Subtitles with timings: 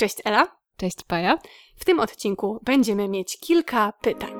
[0.00, 0.56] Cześć Ela.
[0.76, 1.38] Cześć Paja.
[1.76, 4.39] W tym odcinku będziemy mieć kilka pytań.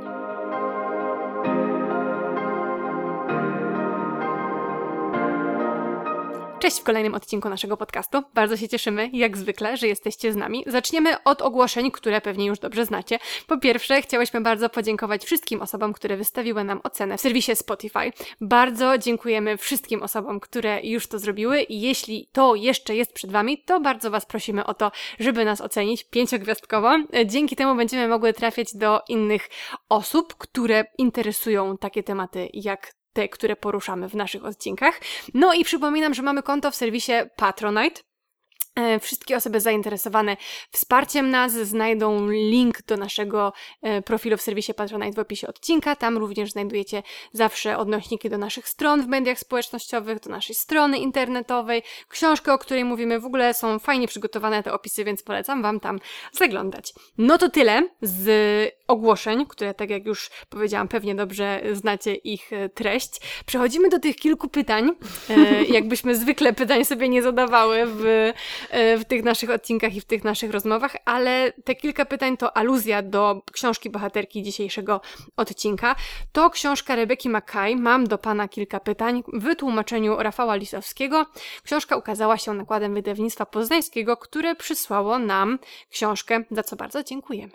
[6.71, 8.23] Cześć w kolejnym odcinku naszego podcastu.
[8.35, 10.65] Bardzo się cieszymy, jak zwykle, że jesteście z nami.
[10.67, 13.19] Zaczniemy od ogłoszeń, które pewnie już dobrze znacie.
[13.47, 18.13] Po pierwsze, chciałyśmy bardzo podziękować wszystkim osobom, które wystawiły nam ocenę w serwisie Spotify.
[18.41, 23.63] Bardzo dziękujemy wszystkim osobom, które już to zrobiły i jeśli to jeszcze jest przed Wami,
[23.67, 26.91] to bardzo Was prosimy o to, żeby nas ocenić pięciogwiazdkowo.
[27.27, 29.49] Dzięki temu będziemy mogły trafiać do innych
[29.89, 35.01] osób, które interesują takie tematy jak te, które poruszamy w naszych odcinkach.
[35.35, 38.01] No i przypominam, że mamy konto w serwisie Patronite.
[38.75, 40.37] E, wszystkie osoby zainteresowane
[40.71, 45.97] wsparciem nas znajdą link do naszego e, profilu w serwisie Patronite w opisie odcinka.
[45.97, 51.83] Tam również znajdujecie zawsze odnośniki do naszych stron w mediach społecznościowych, do naszej strony internetowej,
[52.09, 53.21] książkę, o której mówimy.
[53.21, 55.99] W ogóle są fajnie przygotowane te opisy, więc polecam Wam tam
[56.33, 56.93] zaglądać.
[57.19, 62.69] No to tyle z ogłoszeń, które, tak jak już powiedziałam, pewnie dobrze znacie ich e,
[62.69, 63.21] treść.
[63.47, 64.91] Przechodzimy do tych kilku pytań.
[65.69, 68.31] Jakbyśmy zwykle pytań sobie nie zadawały w
[68.71, 72.57] E, w tych naszych odcinkach i w tych naszych rozmowach, ale te kilka pytań to
[72.57, 75.01] aluzja do książki bohaterki dzisiejszego
[75.37, 75.97] odcinka.
[76.33, 77.77] To książka Rebeki Mackay.
[77.77, 81.27] Mam do Pana kilka pytań w tłumaczeniu Rafała Lisowskiego.
[81.65, 85.59] Książka ukazała się nakładem wydawnictwa poznańskiego, które przysłało nam
[85.91, 87.53] książkę, za co bardzo dziękujemy.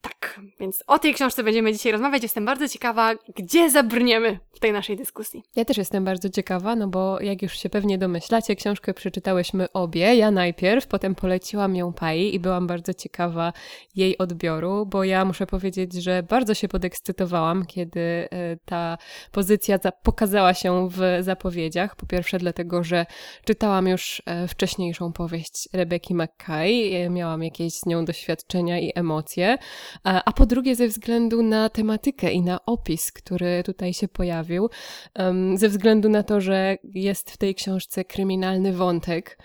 [0.00, 2.22] Tak, więc o tej książce będziemy dzisiaj rozmawiać.
[2.22, 5.42] Jestem bardzo ciekawa, gdzie zabrniemy w tej naszej dyskusji.
[5.56, 10.14] Ja też jestem bardzo ciekawa, no bo jak już się pewnie domyślacie, książkę przeczytałyśmy obie.
[10.14, 13.52] Ja najpierw, potem poleciłam ją Pai i byłam bardzo ciekawa
[13.94, 18.98] jej odbioru, bo ja muszę powiedzieć, że bardzo się podekscytowałam, kiedy e, ta
[19.32, 21.96] pozycja pokazała się w zapowiedziach.
[21.96, 23.06] Po pierwsze dlatego, że
[23.44, 29.58] czytałam już e, wcześniejszą powieść Rebeki McKay, e, miałam jakieś z nią doświadczenia i emocje,
[30.04, 34.70] a po drugie ze względu na tematykę i na opis, który tutaj się pojawił,
[35.54, 39.38] ze względu na to, że jest w tej książce kryminalny wątek,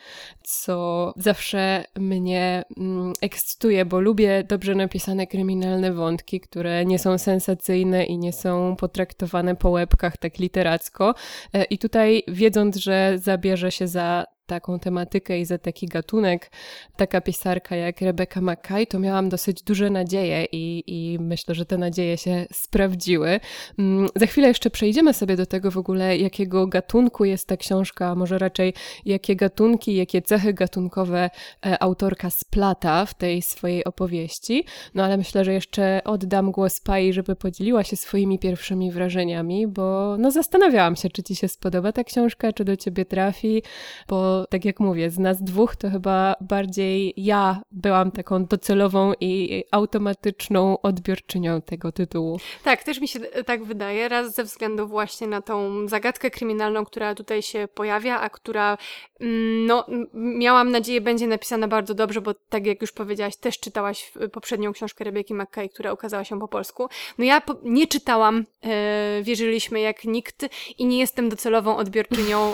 [0.43, 8.05] co zawsze mnie mm, ekscytuje, bo lubię dobrze napisane kryminalne wątki, które nie są sensacyjne
[8.05, 11.15] i nie są potraktowane po łebkach tak literacko.
[11.53, 16.51] E, I tutaj wiedząc, że zabierze się za taką tematykę i za taki gatunek
[16.97, 21.77] taka pisarka jak Rebecca Mackay, to miałam dosyć duże nadzieje i, i myślę, że te
[21.77, 23.39] nadzieje się sprawdziły.
[23.79, 28.07] Mm, za chwilę jeszcze przejdziemy sobie do tego w ogóle, jakiego gatunku jest ta książka,
[28.07, 28.73] a może raczej
[29.05, 31.29] jakie gatunki, jakie cechy gatunkowe
[31.65, 34.65] e, autorka splata w tej swojej opowieści.
[34.93, 40.15] No ale myślę, że jeszcze oddam głos Pai, żeby podzieliła się swoimi pierwszymi wrażeniami, bo
[40.19, 43.63] no zastanawiałam się, czy ci się spodoba ta książka, czy do ciebie trafi,
[44.07, 49.63] bo tak jak mówię, z nas dwóch to chyba bardziej ja byłam taką docelową i
[49.71, 52.39] automatyczną odbiorczynią tego tytułu.
[52.63, 57.15] Tak, też mi się tak wydaje, raz ze względu właśnie na tą zagadkę kryminalną, która
[57.15, 58.77] tutaj się pojawia, a która
[59.19, 64.11] mm, no, miałam nadzieję będzie napisana bardzo dobrze, bo tak jak już powiedziałaś, też czytałaś
[64.31, 66.87] poprzednią książkę Rebeki McKay, która ukazała się po polsku.
[67.17, 70.45] No ja po nie czytałam e, Wierzyliśmy jak nikt
[70.77, 72.53] i nie jestem docelową odbiorczynią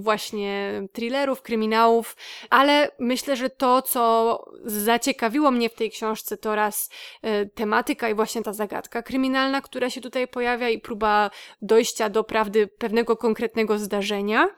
[0.06, 2.16] właśnie thrillerów, kryminałów,
[2.50, 6.90] ale myślę, że to, co zaciekawiło mnie w tej książce, to raz
[7.24, 11.30] y, tematyka i właśnie ta zagadka kryminalna, która się tutaj pojawia i próba
[11.62, 14.48] dojścia do prawdy pewnego konkretnego zdarzenia,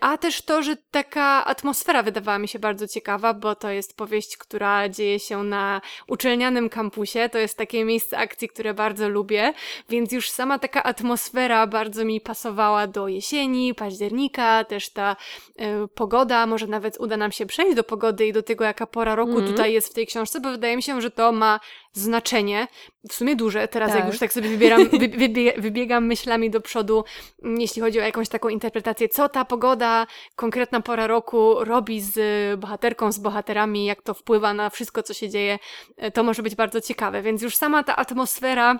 [0.00, 4.36] a też to, że taka atmosfera wydawała mi się bardzo ciekawa, bo to jest powieść,
[4.36, 9.52] która dzieje się na uczelnianym kampusie, to jest takie miejsce akcji, które bardzo lubię,
[9.88, 15.16] więc już sama taka atmosfera bardzo mi pasowała do jesieni, października, też ta
[15.60, 19.14] y, pogoda, może nawet uda nam się przejść do pogody i do tego, jaka pora
[19.14, 19.46] roku mm.
[19.46, 21.60] tutaj jest w tej książce, bo wydaje mi się, że to ma
[21.92, 22.68] znaczenie,
[23.08, 23.68] w sumie duże.
[23.68, 23.98] Teraz tak.
[23.98, 27.04] jak już tak sobie wybieram, wy, wybiegam myślami do przodu,
[27.42, 30.06] jeśli chodzi o jakąś taką interpretację, co ta pogoda,
[30.36, 32.20] konkretna pora roku robi z
[32.60, 35.58] bohaterką, z bohaterami, jak to wpływa na wszystko, co się dzieje,
[35.96, 37.22] e, to może być bardzo ciekawe.
[37.22, 38.78] Więc już sama ta atmosfera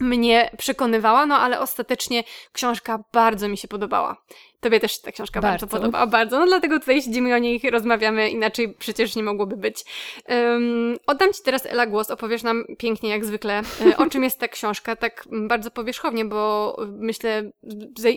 [0.00, 4.16] mnie przekonywała, no ale ostatecznie książka bardzo mi się podobała.
[4.60, 6.38] Tobie też ta książka bardzo, bardzo podobała, bardzo.
[6.38, 9.84] No dlatego tutaj siedzimy o niej rozmawiamy, inaczej przecież nie mogłoby być.
[10.28, 12.10] Um, oddam Ci teraz, Ela, głos.
[12.10, 16.76] Opowiesz nam pięknie, jak zwykle, e, o czym jest ta książka, tak bardzo powierzchownie, bo
[16.88, 17.50] myślę,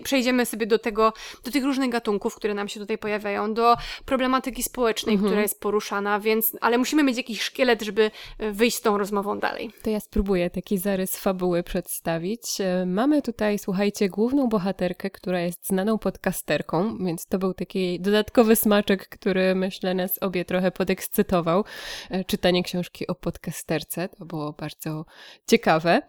[0.03, 1.13] przejdziemy sobie do tego,
[1.43, 3.75] do tych różnych gatunków, które nam się tutaj pojawiają, do
[4.05, 5.29] problematyki społecznej, mhm.
[5.29, 9.39] która jest poruszana, więc, ale musimy mieć jakiś szkielet, żeby e, wyjść z tą rozmową
[9.39, 9.71] dalej.
[9.83, 12.61] To ja spróbuję taki zarys fabuły przedstawić.
[12.61, 17.99] E, mamy tutaj, słuchajcie, główną bohaterkę, która jest znaną podcastą podcasterką, więc to był taki
[17.99, 21.63] dodatkowy smaczek, który myślę nas obie trochę podekscytował.
[22.09, 25.05] E, czytanie książki o podcasterce to było bardzo
[25.47, 26.01] ciekawe.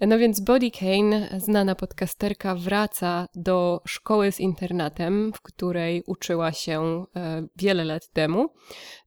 [0.00, 7.04] No więc Body Kane, znana podcasterka, wraca do szkoły z internatem, w której uczyła się
[7.16, 8.48] e, wiele lat temu,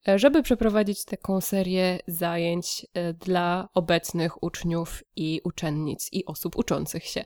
[0.08, 2.86] e, żeby przeprowadzić taką serię zajęć
[3.20, 7.26] dla obecnych uczniów i uczennic i osób uczących się.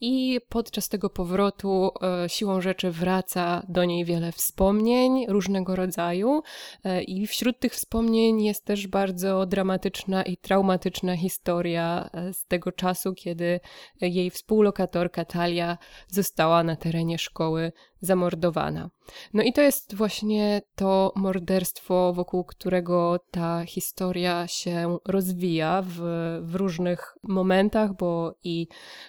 [0.00, 1.90] I podczas tego powrotu
[2.26, 6.42] siłą rzeczy wraca do niej wiele wspomnień różnego rodzaju,
[6.84, 12.72] e, i wśród tych wspomnień jest też bardzo dramatyczna i traumatyczna historia e, z tego
[12.72, 13.60] czasu, kiedy
[14.00, 15.78] jej współlokatorka Talia
[16.08, 17.72] została na terenie szkoły
[18.04, 18.90] zamordowana.
[19.34, 25.94] No i to jest właśnie to morderstwo, wokół którego ta historia się rozwija w,
[26.42, 28.66] w różnych momentach, bo i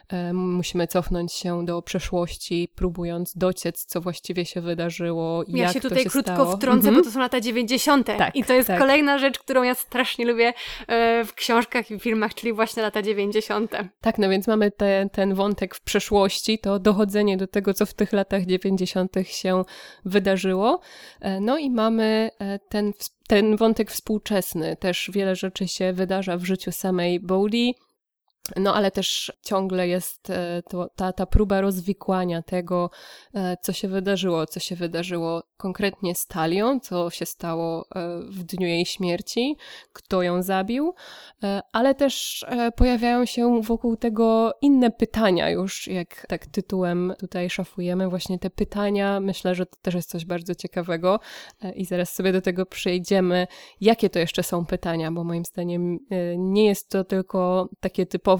[0.09, 5.43] e, musimy cofnąć się do przeszłości, próbując dociec, co właściwie się wydarzyło.
[5.47, 6.57] Ja jak się tutaj się krótko stało.
[6.57, 6.95] wtrącę, Mhm.
[6.95, 8.07] bo to są lata 90.
[8.07, 8.79] Tak, I to jest tak.
[8.79, 10.53] kolejna rzecz, którą ja strasznie lubię
[10.87, 13.71] e, w książkach i filmach, czyli właśnie lata 90.
[14.01, 17.93] Tak, no więc mamy te, ten wątek w przeszłości, to dochodzenie do tego, co w
[17.93, 18.84] tych latach 90.
[18.87, 19.63] się
[20.05, 20.79] wydarzyło.
[21.21, 22.93] E, No i mamy e, ten,
[23.27, 24.75] ten wątek współczesny.
[24.75, 27.75] Też wiele rzeczy się wydarza w życiu samej Bowley.
[28.55, 32.89] No ale też ciągle jest e, to, ta, ta próba rozwikłania tego,
[33.33, 38.43] e, co się wydarzyło, co się wydarzyło konkretnie z Talią, co się stało e, w
[38.43, 39.57] dniu jej śmierci,
[39.93, 40.93] kto ją zabił,
[41.71, 42.45] ale też
[42.75, 49.19] pojawiają się wokół tego inne pytania już, jak tak tytułem tutaj szafujemy, właśnie te pytania,
[49.19, 51.19] myślę, że to też jest coś bardzo ciekawego
[51.75, 53.47] i zaraz sobie do tego przejdziemy,
[53.81, 55.99] jakie to jeszcze są pytania, bo moim zdaniem
[56.37, 58.34] nie jest to tylko takie typowe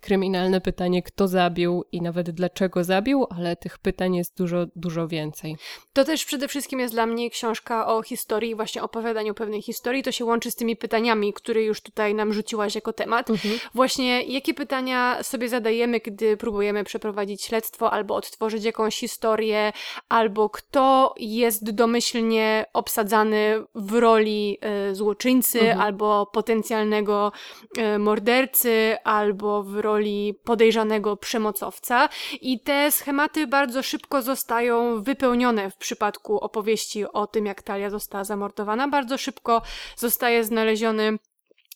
[0.00, 5.56] kryminalne pytanie, kto zabił i nawet dlaczego zabił, ale tych pytań jest dużo, dużo więcej.
[5.92, 10.02] To też przede wszystkim jest dla mnie książka o historii, właśnie opowiadaniu pewnej historii.
[10.02, 13.28] To się łączy z tymi pytaniami, które już tutaj nam rzuciłaś jako temat.
[13.74, 19.72] Właśnie jakie pytania sobie zadajemy, gdy próbujemy przeprowadzić śledztwo albo odtworzyć jakąś historię,
[20.08, 25.80] albo kto jest domyślnie obsadzany w roli e, złoczyńcy, Mhm.
[25.80, 27.32] albo potencjalnego
[27.78, 32.08] e, mordercy, albo w roli podejrzanego przemocowca.
[32.40, 38.24] I te schematy bardzo szybko zostają wypełnione w przypadku opowieści o tym, jak Talia została
[38.24, 38.88] zamordowana.
[38.88, 39.62] Bardzo szybko
[39.96, 41.18] zostaje znaleziony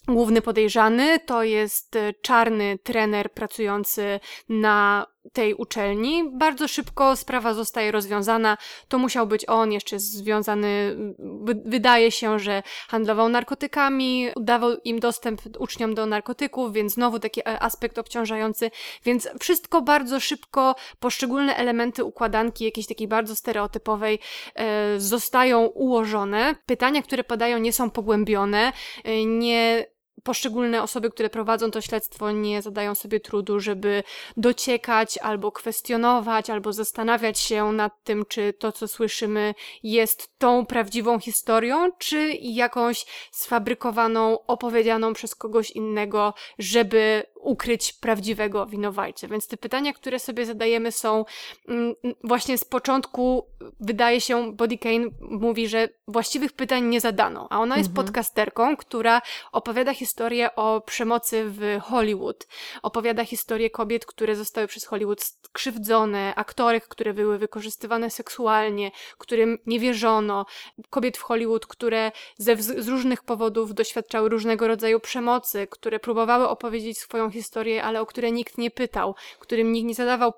[0.09, 1.19] główny podejrzany.
[1.27, 6.31] To jest e, czarny trener pracujący na tej uczelni.
[6.33, 8.57] Bardzo szybko sprawa zostaje rozwiązana.
[8.89, 15.41] To musiał być on, jeszcze związany, wy- wydaje się, że handlował narkotykami, dawał im dostęp
[15.59, 18.71] uczniom do narkotyków, więc znowu taki e, aspekt obciążający.
[19.05, 24.19] Więc wszystko bardzo szybko, poszczególne elementy układanki, jakiejś takiej bardzo stereotypowej,
[24.55, 26.55] e, zostają ułożone.
[26.67, 28.73] Pytania, które padają, nie są pogłębione,
[29.05, 29.87] e, nie
[30.23, 34.03] poszczególne osoby, które prowadzą to śledztwo, nie zadają sobie trudu, żeby
[34.37, 41.21] dociekać albo kwestionować, albo zastanawiać się nad tym, czy to, co słyszymy, jest tą prawdziwą
[41.21, 49.29] historią, czy jakąś sfabrykowaną, opowiedzianą przez kogoś innego, żeby ukryć prawdziwego winowajcę.
[49.29, 51.25] Więc te pytania, które sobie zadajemy, są
[51.69, 51.95] mm,
[52.25, 53.47] właśnie z początku,
[53.81, 58.07] wydaje się, Body Kane mówi, że właściwych pytań nie zadano, a ona jest Mhm.
[58.07, 59.23] podcasterką, która
[59.53, 62.47] opowiada historię o przemocy w Hollywood.
[62.83, 69.81] Opowiada historię kobiet, które zostały przez Hollywood skrzywdzone, aktorek, które były wykorzystywane seksualnie, którym nie
[69.81, 70.47] wierzono,
[70.91, 76.99] kobiet w Hollywood, które ze, z różnych powodów doświadczały różnego rodzaju przemocy, które próbowały opowiedzieć
[76.99, 80.33] swoją historię, ale o które nikt nie pytał, którym nikt nie zadawał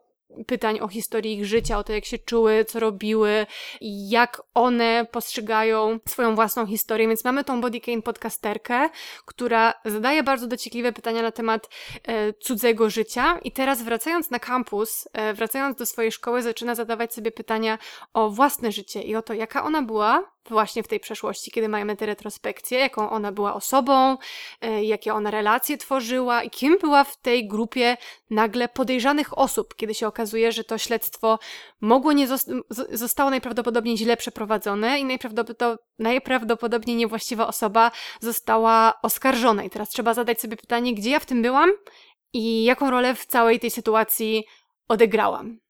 [0.46, 3.46] pytań o historię ich życia, o to, jak się czuły, co robiły,
[4.08, 7.08] jak one postrzegają swoją własną historię.
[7.08, 8.88] Więc mamy tą Body Kane podcasterkę,
[9.26, 11.68] która zadaje bardzo dociekliwe pytania na temat
[12.04, 13.38] e, cudzego życia.
[13.44, 17.78] I teraz wracając na kampus, e, wracając do swojej szkoły, zaczyna zadawać sobie pytania
[18.14, 21.96] o własne życie i o to, jaka ona była właśnie w tej przeszłości, kiedy mamy
[21.96, 24.16] te retrospekcje, jaką ona była osobą,
[24.61, 27.96] e, jakie ona relacje tworzyła i kim była w tej grupie
[28.30, 31.38] nagle podejrzanych osób, kiedy się okazuje, że to śledztwo
[31.80, 32.28] mogło nie
[32.90, 39.64] zostało najprawdopodobniej źle przeprowadzone i najprawdopod- najprawdopodobniej niewłaściwa osoba została oskarżona.
[39.64, 41.70] I teraz trzeba zadać sobie pytanie, gdzie ja w tym byłam
[42.32, 44.44] i jaką rolę w całej tej sytuacji
[44.88, 45.62] odegrałam.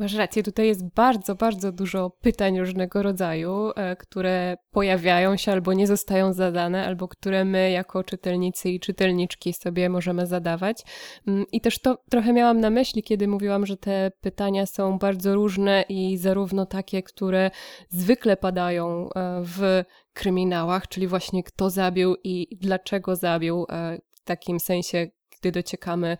[0.00, 5.72] Masz rację, tutaj jest bardzo, bardzo dużo pytań różnego rodzaju, e, które pojawiają się albo
[5.72, 10.82] nie zostają zadane, albo które my jako czytelnicy i czytelniczki sobie możemy zadawać.
[11.26, 15.34] Mm, I też to trochę miałam na myśli, kiedy mówiłam, że te pytania są bardzo
[15.34, 17.50] różne i zarówno takie, które
[17.88, 24.60] zwykle padają e, w kryminałach, czyli właśnie kto zabił i dlaczego zabił, e, w takim
[24.60, 26.18] sensie gdy dociekamy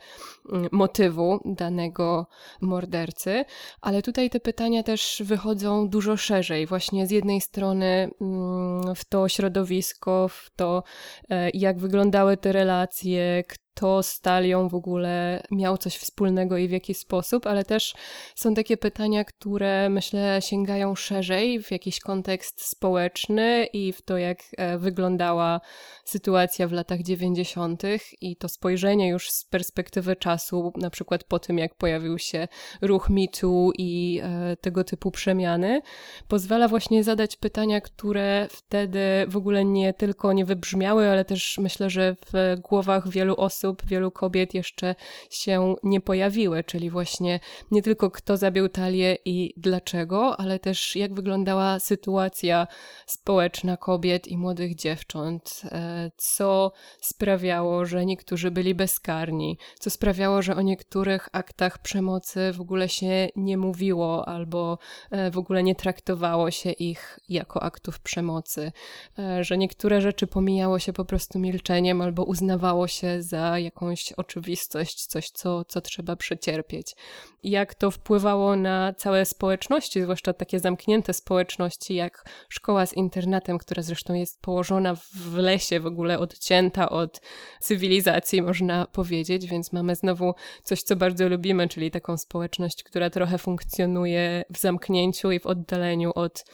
[0.53, 2.27] mm, motywu danego
[2.61, 3.45] mordercy,
[3.81, 6.67] ale tutaj te pytania też wychodzą dużo szerzej.
[6.67, 10.83] Właśnie z jednej strony mm, w to środowisko, w to,
[11.31, 13.45] e, jak wyglądały te relacje,
[13.81, 17.95] kto z Talią w ogóle miał coś wspólnego i w jaki sposób, ale też
[18.35, 24.39] są takie pytania, które myślę sięgają szerzej w jakiś kontekst społeczny i w to, jak
[24.57, 25.61] e, wyglądała
[26.05, 27.83] sytuacja w latach 90.
[28.21, 32.49] i to spojrzenie już z perspektywy czasu, na przykład po tym, jak pojawił się
[32.83, 35.81] ruch MeToo i e, tego typu przemiany,
[36.29, 41.91] pozwala właśnie zadać pytania, które wtedy w ogóle nie tylko nie wybrzmiały, ale też myślę,
[41.91, 44.95] że w głowach wielu osób osób, wielu kobiet jeszcze
[45.31, 51.15] się nie pojawiły, czyli właśnie nie tylko kto zabił Talię i dlaczego, ale też jak
[51.15, 52.67] wyglądała sytuacja
[53.07, 60.57] społeczna kobiet i młodych dziewcząt, e, co sprawiało, że niektórzy byli bezkarni, co sprawiało, że
[60.57, 64.79] o niektórych aktach przemocy w ogóle się nie mówiło albo
[65.11, 68.73] e, w ogóle nie traktowało się ich jako aktów przemocy,
[69.19, 75.07] e, że niektóre rzeczy pomijało się po prostu milczeniem albo uznawało się za jakąś oczywistość,
[75.07, 76.97] coś, co, co trzeba przecierpieć.
[77.43, 83.83] Jak to wpływało na całe społeczności, zwłaszcza takie zamknięte społeczności, jak szkoła z internatem, która
[83.83, 87.21] zresztą jest położona w lesie, w ogóle odcięta od
[87.61, 93.39] cywilizacji, można powiedzieć, więc mamy znowu coś, co bardzo lubimy, czyli taką społeczność, która trochę
[93.39, 96.45] funkcjonuje w zamknięciu i w oddaleniu od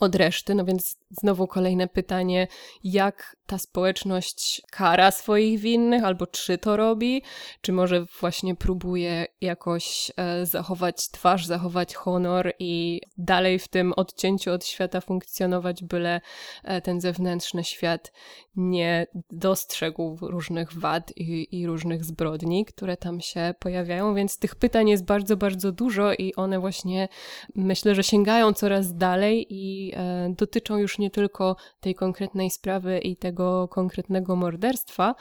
[0.00, 0.54] od reszty.
[0.54, 2.48] No więc znowu kolejne pytanie,
[2.84, 7.22] jak ta społeczność kara swoich winnych, albo czy to robi,
[7.60, 14.52] czy może właśnie próbuje jakoś e, zachować twarz, zachować honor i dalej w tym odcięciu
[14.52, 16.20] od świata funkcjonować, byle
[16.64, 18.12] e, ten zewnętrzny świat
[18.56, 24.88] nie dostrzegł różnych wad i, i różnych zbrodni, które tam się pojawiają, więc tych pytań
[24.88, 27.08] jest bardzo, bardzo dużo i one właśnie
[27.54, 33.16] myślę, że sięgają coraz dalej i e, dotyczą już nie tylko tej konkretnej sprawy i
[33.16, 35.14] tego konkretnego morderstwa,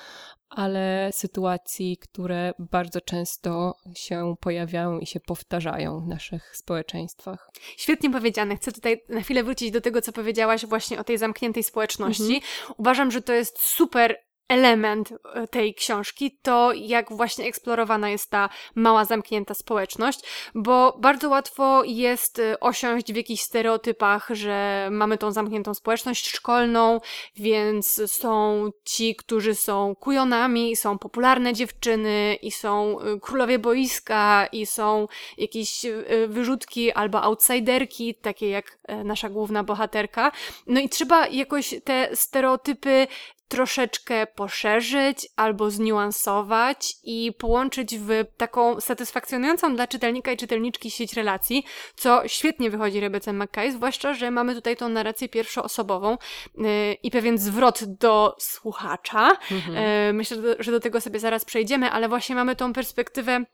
[0.49, 7.51] ale sytuacji, które bardzo często się pojawiają i się powtarzają w naszych społeczeństwach.
[7.77, 8.55] Świetnie powiedziane.
[8.55, 12.35] Chcę tutaj na chwilę wrócić do tego, co powiedziałaś właśnie o tej zamkniętej społeczności.
[12.35, 12.73] Mhm.
[12.77, 18.49] Uważam, że to jest super element e, tej książki, to jak właśnie eksplorowana jest ta
[18.75, 20.19] mała, zamknięta społeczność,
[20.55, 26.99] bo bardzo łatwo jest e, osiąść w jakichś stereotypach, że mamy tą zamkniętą społeczność szkolną,
[27.35, 34.65] więc są ci, którzy są kujonami, są popularne dziewczyny i są e, królowie boiska i
[34.65, 35.07] są
[35.37, 35.85] jakieś
[36.27, 40.31] wyrzutki albo outsiderki, takie jak nasza główna bohaterka.
[40.67, 43.07] No i trzeba jakoś te stereotypy
[43.53, 51.65] troszeczkę poszerzyć albo zniuansować i połączyć w taką satysfakcjonującą dla czytelnika i czytelniczki sieć relacji,
[51.95, 56.17] co świetnie wychodzi Rebece McKay, zwłaszcza, że mamy tutaj tą narrację pierwszoosobową
[56.57, 56.67] yy,
[57.03, 59.37] i pewien zwrot do słuchacza.
[59.51, 59.75] Mhm.
[60.07, 63.45] Yy, myślę, że do tego sobie zaraz przejdziemy, ale właśnie mamy tą perspektywę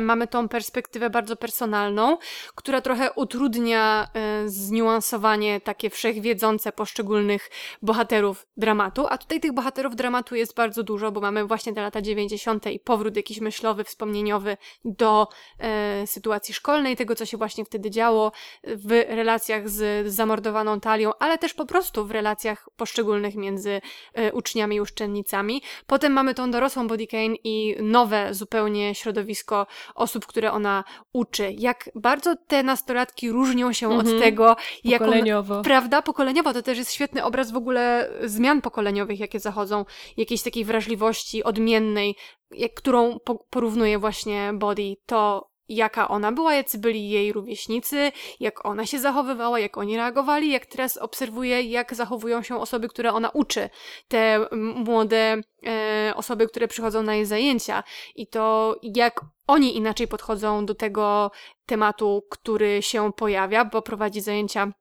[0.00, 2.18] mamy tą perspektywę bardzo personalną,
[2.54, 7.50] która trochę utrudnia e, zniuansowanie takie wszechwiedzące poszczególnych
[7.82, 12.02] bohaterów dramatu, a tutaj tych bohaterów dramatu jest bardzo dużo, bo mamy właśnie te lata
[12.02, 12.66] 90.
[12.66, 18.32] i powrót jakiś myślowy, wspomnieniowy do e, sytuacji szkolnej, tego co się właśnie wtedy działo
[18.64, 23.80] w relacjach z, zamordowaną Talią, ale też po prostu w relacjach poszczególnych między
[24.14, 25.62] e, uczniami i uczennicami.
[25.86, 31.54] Potem mamy tą dorosłą Body Kane i nowe zupełnie środowisko osób, które ona uczy.
[31.58, 34.20] Jak bardzo te nastolatki różnią się od mhm.
[34.20, 35.56] tego, jak Pokoleniowo.
[35.56, 36.02] On, prawda?
[36.02, 39.84] Pokoleniowo to też jest świetny obraz w ogóle zmian pokoleniowych, jakie zachodzą,
[40.16, 42.16] jakiejś takiej wrażliwości odmiennej,
[42.50, 44.96] jak, którą po, porównuje właśnie Body.
[45.06, 50.50] To jaka ona była, jacy byli jej rówieśnicy, jak ona się zachowywała, jak oni reagowali,
[50.50, 53.70] jak teraz obserwuje, jak zachowują się osoby, które ona uczy,
[54.08, 57.82] te młode e, osoby, które przychodzą na jej zajęcia
[58.14, 61.30] i to jak oni inaczej podchodzą do tego
[61.66, 64.72] tematu, który się pojawia, bo prowadzi zajęcia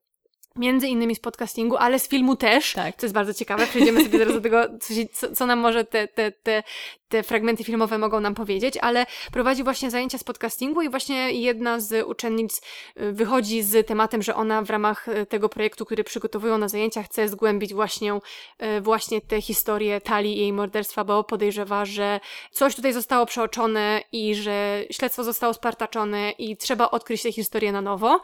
[0.55, 2.95] Między innymi z podcastingu, ale z filmu też, tak.
[2.97, 3.67] co jest bardzo ciekawe.
[3.67, 6.63] Przejdziemy sobie zaraz do tego, co, się, co, co nam może te, te, te,
[7.13, 11.79] te fragmenty filmowe mogą nam powiedzieć, ale prowadzi właśnie zajęcia z podcastingu i właśnie jedna
[11.79, 12.61] z uczennic
[13.01, 17.03] y, wychodzi z tematem, że ona w ramach y, tego projektu, który przygotowują na zajęcia,
[17.03, 18.13] chce zgłębić właśnie,
[18.77, 22.19] y, właśnie tę historię Tali i jej morderstwa, bo podejrzewa, że
[22.51, 27.81] coś tutaj zostało przeoczone i że śledztwo zostało spartaczone i trzeba odkryć tę historię na
[27.81, 28.21] nowo.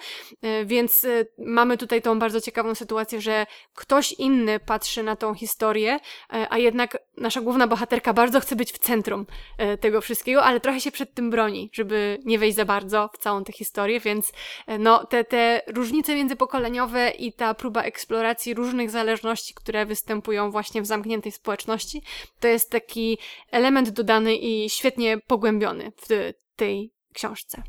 [0.65, 1.05] Więc
[1.37, 5.99] mamy tutaj tą bardzo ciekawą sytuację, że ktoś inny patrzy na tą historię,
[6.49, 9.25] a jednak nasza główna bohaterka bardzo chce być w centrum
[9.57, 13.17] e, tego wszystkiego, ale trochę się przed tym broni, żeby nie wejść za bardzo w
[13.17, 14.31] całą tę historię, więc
[14.67, 20.81] e, no, te, te różnice międzypokoleniowe i ta próba eksploracji różnych zależności, które występują właśnie
[20.81, 22.01] w zamkniętej społeczności,
[22.39, 23.17] to jest taki
[23.51, 27.63] element dodany i świetnie pogłębiony w tej książce.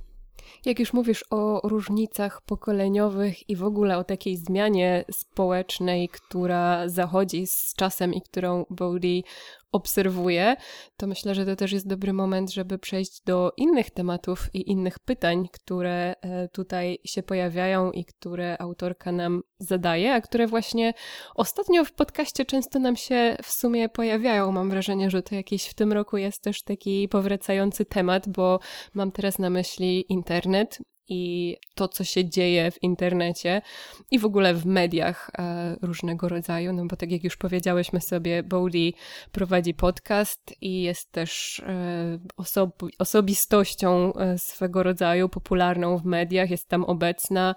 [0.64, 7.46] Jak już mówisz o różnicach pokoleniowych i w ogóle o takiej zmianie społecznej, która zachodzi
[7.46, 9.24] z czasem i którą Bowley
[9.72, 10.56] obserwuję,
[10.96, 14.98] to myślę, że to też jest dobry moment, żeby przejść do innych tematów i innych
[14.98, 20.94] pytań, które e, tutaj się pojawiają i które autorka nam zadaje, a które właśnie
[21.34, 24.52] ostatnio w podcaście często nam się w sumie pojawiają.
[24.52, 28.60] Mam wrażenie, że to jakiś w tym roku jest też taki powracający temat, bo
[28.94, 30.78] mam teraz na myśli internet
[31.10, 33.62] i to, co się dzieje w internecie
[34.10, 38.42] i w ogóle w mediach e, różnego rodzaju, no bo tak jak już powiedziałyśmy sobie,
[38.42, 38.94] Bowley
[39.32, 46.68] prowadzi podcast i jest też e, osob osobistością e, swego rodzaju, popularną w mediach, jest
[46.68, 47.54] tam obecna,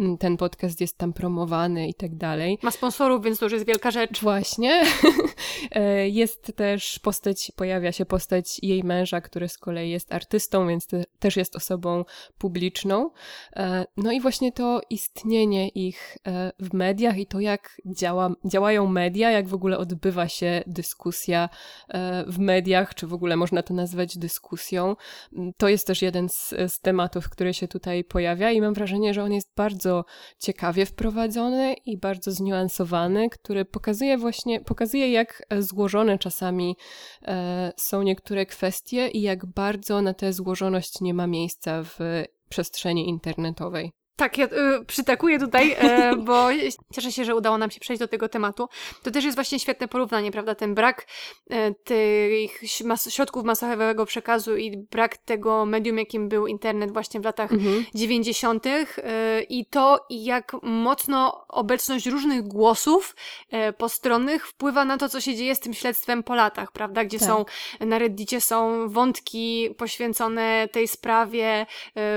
[0.00, 2.58] mm, ten podcast jest tam promowany i tak dalej.
[2.62, 4.20] Ma sponsorów, więc to już jest wielka rzecz.
[4.20, 4.82] Właśnie.
[6.06, 11.36] Jest też postać, pojawia się postać jej męża, który z kolei jest artystą, więc też
[11.36, 12.04] jest osobą
[12.38, 12.95] publiczną
[13.56, 18.86] E, no i właśnie to istnienie ich e, w mediach i to, jak działa, działają
[18.86, 21.48] media, jak w ogóle odbywa się dyskusja
[21.88, 24.96] e, w mediach, czy w ogóle można to nazwać dyskusją,
[25.56, 29.22] to jest też jeden z, z tematów, który się tutaj pojawia i mam wrażenie, że
[29.22, 30.04] on jest bardzo
[30.38, 36.76] ciekawie wprowadzony i bardzo zniuansowany, który pokazuje właśnie, pokazuje jak złożone czasami
[37.76, 41.98] są niektóre kwestie i jak bardzo na tę złożoność nie ma miejsca w
[42.48, 43.92] przestrzeni internetowej.
[44.16, 46.48] Tak, ja y, przytakuję tutaj, e, bo
[46.92, 48.68] cieszę się, że udało nam się przejść do tego tematu.
[49.02, 50.54] To też jest właśnie świetne porównanie, prawda?
[50.54, 51.06] Ten brak
[51.50, 57.24] e, tych mas środków masowego przekazu i brak tego medium, jakim był internet właśnie w
[57.24, 57.84] latach mhm.
[57.94, 58.66] 90.
[58.66, 58.86] E,
[59.42, 63.16] i to, jak mocno obecność różnych głosów
[63.78, 67.04] postronnych wpływa na to, co się dzieje z tym śledztwem po latach, prawda?
[67.04, 67.28] Gdzie tak.
[67.28, 67.44] są
[67.80, 71.66] na Reddicie są wątki poświęcone tej sprawie,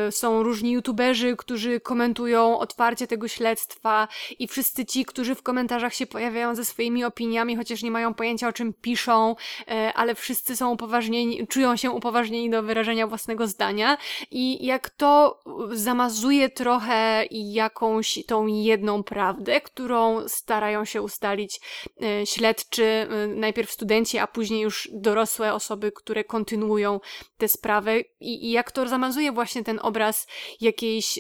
[0.09, 4.07] są różni youtuberzy, którzy komentują otwarcie tego śledztwa
[4.39, 8.47] i wszyscy ci, którzy w komentarzach się pojawiają ze swoimi opiniami, chociaż nie mają pojęcia
[8.47, 9.35] o czym piszą,
[9.67, 13.97] e, ale wszyscy są upoważnieni, czują się upoważnieni do wyrażenia własnego zdania.
[14.31, 15.39] I jak to
[15.71, 21.59] zamazuje trochę jakąś tą jedną prawdę, którą starają się ustalić
[22.03, 26.99] e, śledczy, e, najpierw studenci, a później już dorosłe osoby, które kontynuują
[27.37, 30.27] tę sprawę i, i jak to zamazuje właśnie ten obraz
[30.61, 31.19] jakiejś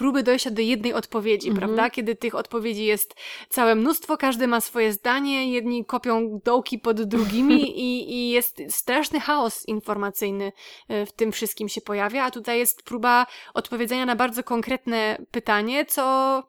[0.00, 1.66] próby dojścia do jednej odpowiedzi, mhm.
[1.66, 1.90] prawda?
[1.90, 3.14] Kiedy tych odpowiedzi jest
[3.48, 9.20] całe mnóstwo, każdy ma swoje zdanie, jedni kopią dołki pod drugimi i, i jest straszny
[9.20, 10.52] chaos informacyjny
[10.88, 15.86] e, w tym wszystkim się pojawia, a tutaj jest próba odpowiedzenia na bardzo konkretne pytanie,
[15.86, 16.42] co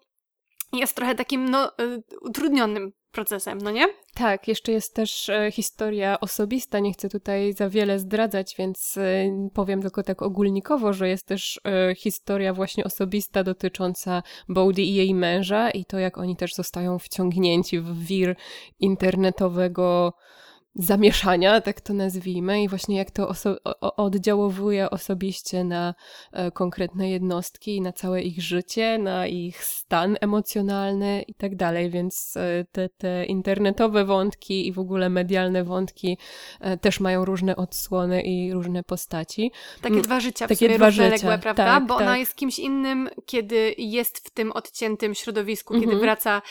[0.73, 3.88] jest trochę takim no, e, utrudnionym procesem, no nie?
[4.13, 6.80] Tak, jeszcze jest też e, historia osobista.
[6.80, 11.62] Nie chcę tutaj za wiele zdradzać, więc e, powiem tylko tak ogólnikowo, że jest też
[11.65, 17.00] e, historia właśnie osobista dotycząca Bowdy i jej męża i to, jak oni też zostają
[17.00, 18.36] wciągnięci w wir
[18.80, 20.13] internetowego
[20.75, 25.93] zamieszania, tak to nazwijmy, i właśnie jak to oso oddziałowuje osobiście na
[26.31, 32.38] e, konkretne jednostki na całe ich życie, na ich stan emocjonalny i tak dalej, więc
[32.38, 36.17] e, te, te internetowe wątki i w ogóle medialne wątki
[36.60, 39.51] e, też mają różne odsłony i różne postaci.
[39.81, 41.38] Takie mm, dwa życia w Takie sumie dwa życia.
[41.38, 41.65] prawda?
[41.65, 42.03] Tak, Bo tak.
[42.07, 46.01] ona jest kimś innym, kiedy jest w tym odciętym środowisku, kiedy mhm.
[46.01, 46.41] wraca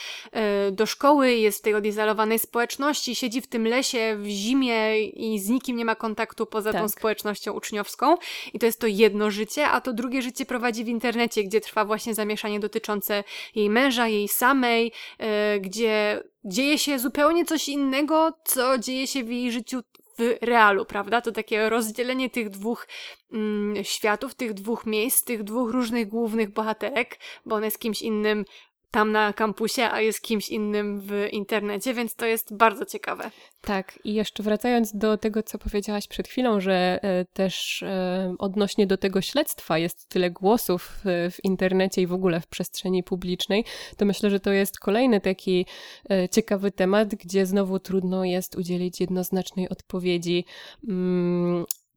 [0.71, 5.49] do szkoły, jest w tej odizolowanej społeczności, siedzi w tym lesie, w zimie i z
[5.49, 6.81] nikim nie ma kontaktu poza tak.
[6.81, 8.15] tą społecznością uczniowską.
[8.53, 11.85] I to jest to jedno życie, a to drugie życie prowadzi w internecie, gdzie trwa
[11.85, 13.23] właśnie zamieszanie dotyczące
[13.55, 15.25] jej męża, jej samej, yy,
[15.59, 19.81] gdzie dzieje się zupełnie coś innego, co dzieje się w jej życiu
[20.17, 21.21] w realu, prawda?
[21.21, 22.87] To takie rozdzielenie tych dwóch
[23.31, 28.45] mm, światów, tych dwóch miejsc, tych dwóch różnych głównych bohaterek, bo one z kimś innym
[28.91, 33.31] tam na kampusie, a jest kimś innym w internecie, więc to jest bardzo ciekawe.
[33.61, 38.87] Tak, i jeszcze wracając do tego, co powiedziałaś przed chwilą, że e, też e, odnośnie
[38.87, 43.65] do tego śledztwa jest tyle głosów w, internecie i w ogóle w przestrzeni publicznej,
[43.97, 45.65] to myślę, że to jest kolejny taki
[46.09, 50.45] e, ciekawy temat, gdzie znowu trudno jest udzielić jednoznacznej odpowiedzi.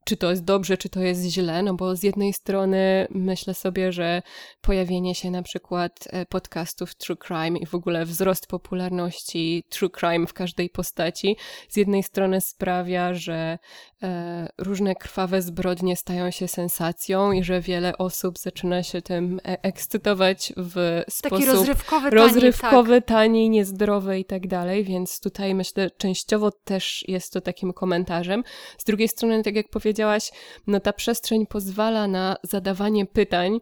[0.04, 3.92] Czy to jest dobrze, czy to jest źle, no bo z jednej strony myślę sobie,
[3.92, 4.22] że
[4.60, 10.26] pojawienie się na przykład e, podcastów True Crime i w ogóle wzrost popularności True Crime
[10.26, 11.36] w każdej postaci,
[11.68, 13.58] z jednej strony sprawia, że
[14.02, 19.62] e, różne krwawe zbrodnie stają się sensacją i że wiele osób zaczyna się tym e,
[19.62, 23.08] ekscytować w Taki sposób rozrywkowy, rozrywkowy, tani, tak.
[23.08, 28.44] tani, niezdrowy i tak dalej, więc tutaj myślę, częściowo też jest to takim komentarzem.
[28.78, 30.30] Z drugiej strony, tak jak powiedziałam, powiedziałaś,
[30.66, 33.60] no ta przestrzeń pozwala na zadawanie pytań,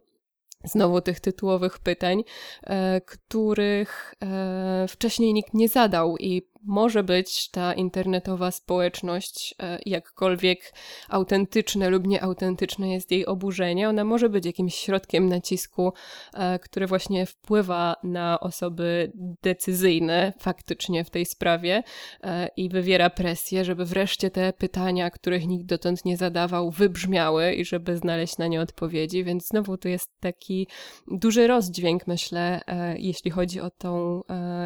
[0.64, 2.23] znowu tych tytułowych pytań,
[2.62, 10.72] e, których e, wcześniej nikt nie zadał i może być ta internetowa społeczność, e, jakkolwiek
[11.09, 15.92] autentyczne lub nieautentyczne jest jej oburzenie, ona może być jakimś środkiem nacisku,
[16.35, 21.83] e, które właśnie wpływa na osoby decyzyjne faktycznie w tej sprawie
[22.22, 27.64] e, i wywiera presję, żeby wreszcie te pytania, których nikt dotąd nie zadawał, wybrzmiały i
[27.64, 29.25] żeby znaleźć na nie odpowiedzi.
[29.25, 30.68] Więc znowu tu jest taki
[31.09, 32.61] duży rozdźwięk, myślę,
[32.96, 34.22] jeśli chodzi o tą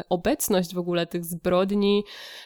[0.09, 1.86] obecność w ogóle tych zbrodni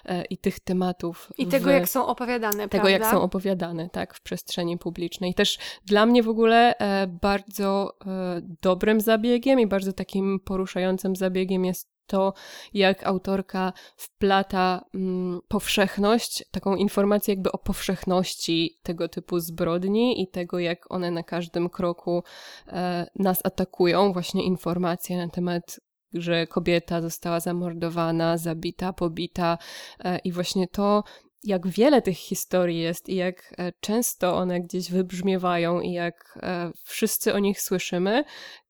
[0.05, 1.31] E, i tych tematów.
[1.37, 2.89] I tego, jak są opowiadane, Tego, prawda?
[2.89, 5.33] jak są opowiadane, tak, w przestrzeni publicznej.
[5.33, 11.65] Też dla mnie w ogóle e, bardzo e, dobrym zabiegiem i bardzo takim poruszającym zabiegiem
[11.65, 12.33] jest to,
[12.73, 20.59] jak autorka wplata mm, powszechność, taką informację jakby o powszechności tego typu zbrodni i tego,
[20.59, 22.23] jak one na każdym kroku
[22.67, 25.79] e, nas atakują, właśnie informacje na temat
[26.13, 29.57] że kobieta została zamordowana, zabita, pobita
[29.99, 31.03] e, i właśnie to,
[31.43, 36.71] jak wiele tych historii jest i jak e, często one gdzieś wybrzmiewają i jak e,
[36.83, 38.23] wszyscy o nich słyszymy,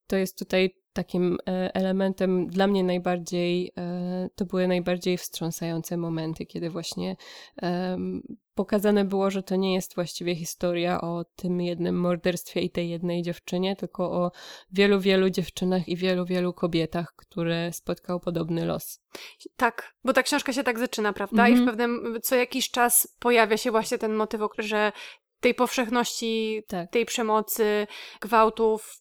[0.08, 1.38] to jest tutaj takim
[1.74, 3.72] elementem dla mnie najbardziej,
[4.36, 7.16] to były najbardziej wstrząsające momenty, kiedy właśnie
[8.56, 13.22] pokazane było, że to nie jest właściwie historia o tym jednym morderstwie i tej jednej
[13.22, 14.32] dziewczynie, tylko o
[14.72, 19.00] wielu, wielu dziewczynach i wielu, wielu kobietach, które spotkał podobny los.
[19.56, 21.48] Tak, bo ta książka się tak zaczyna, prawda?
[21.48, 21.70] I w mhm.
[21.70, 24.92] pewnym, co jakiś czas pojawia się właśnie ten motyw, że
[25.40, 26.92] tej powszechności, tak.
[26.92, 27.88] tej przemocy,
[28.22, 29.01] gwałtów,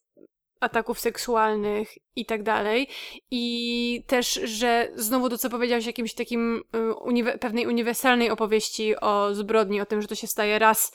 [0.61, 2.89] ataków seksualnych i tak dalej.
[3.31, 9.35] I też, że znowu to, co powiedziałeś, jakimś takim y, uniwe pewnej uniwersalnej opowieści o
[9.35, 10.93] zbrodni, o tym, że to się staje raz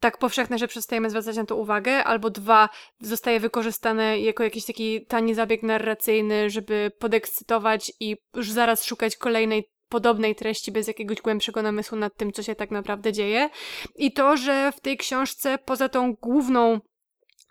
[0.00, 2.68] tak powszechne, że przestajemy zwracać na to uwagę, albo dwa,
[3.00, 9.64] zostaje wykorzystane jako jakiś taki tani zabieg narracyjny, żeby podekscytować i już zaraz szukać kolejnej
[9.88, 13.50] podobnej treści bez jakiegoś głębszego namysłu nad tym, co się tak naprawdę dzieje.
[13.96, 16.80] I to, że w tej książce poza tą główną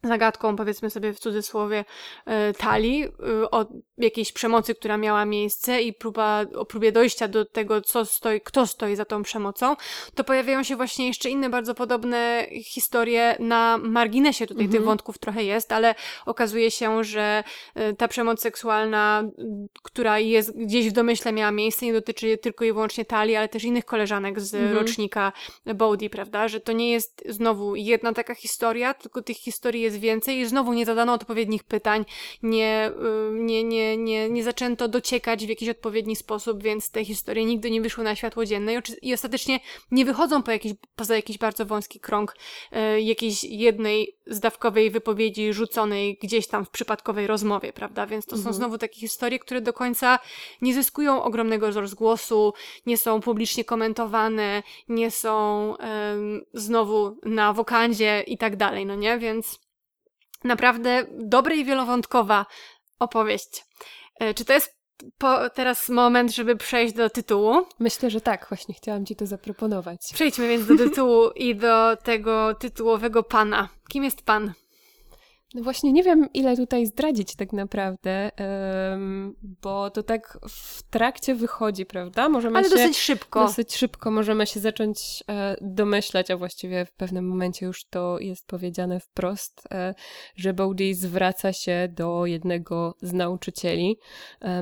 [0.04, 1.86] zagadką, powiedzmy sobie w cudzysłowie,
[2.26, 3.66] e, talii e, o
[3.98, 8.68] jakiejś przemocy, która miała miejsce i próba, o próbie dojścia do tego, co stoi, kto
[8.68, 9.76] stoi za tą przemocą,
[10.16, 14.78] to pojawiają się właśnie jeszcze inne bardzo podobne historie na marginesie tutaj mhm.
[14.78, 17.44] tych wątków trochę jest, ale okazuje się, że
[17.76, 19.24] e, ta przemoc seksualna,
[19.84, 23.64] która jest gdzieś w domyśle miała miejsce, nie dotyczy tylko i wyłącznie talii, ale też
[23.64, 24.78] innych koleżanek z mhm.
[24.78, 25.32] rocznika
[25.76, 30.02] Bodhi, prawda, że to nie jest znowu jedna taka historia, tylko tych historii jest jest
[30.02, 32.06] więcej i znowu nie zadano odpowiednich pytań,
[32.44, 37.46] nie, y, nie, nie, nie, nie zaczęto dociekać w jakiś odpowiedni sposób, więc te historie
[37.46, 39.60] nigdy nie wyszły na światło dzienne i ostatecznie
[39.92, 42.36] nie wychodzą po jakiś, poza jakiś bardzo wąski krąg
[42.96, 48.08] y, jakiejś jednej zdawkowej wypowiedzi rzuconej gdzieś tam w przypadkowej rozmowie, prawda?
[48.08, 48.54] Więc to mhm.
[48.54, 50.20] są znowu takie historie, które do końca
[50.62, 52.54] nie zyskują ogromnego rozgłosu,
[52.86, 59.20] nie są publicznie komentowane, nie są um, znowu na wokandzie i tak dalej, no nie?
[59.20, 59.60] Więc
[60.44, 62.46] naprawdę dobra i wielowątkowa
[63.00, 63.66] opowieść.
[64.20, 64.82] E, czy to jest
[65.18, 67.66] po, teraz moment, żeby przejść do tytułu?
[67.80, 68.46] Myślę, że tak.
[68.50, 70.02] Właśnie chciałam Ci to zaproponować.
[70.14, 73.70] Przejdźmy więc do tytułu i do tego tytułowego pana.
[73.90, 74.54] Kim jest pan?
[75.54, 78.32] No właśnie nie wiem, ile tutaj zdradzić tak naprawdę,
[79.62, 82.30] bo to tak w trakcie wychodzi, prawda?
[82.30, 83.40] Możemy Ale się, dosyć szybko.
[83.48, 88.48] Dosyć szybko możemy się zacząć e, domyślać, a właściwie w pewnym momencie już to jest
[88.48, 89.94] powiedziane wprost, e,
[90.36, 93.98] że Bodhi zwraca się do jednego z nauczycieli.